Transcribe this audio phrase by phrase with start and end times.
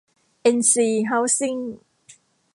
[0.41, 1.55] เอ็น ซี เฮ้าส์ซิ่ง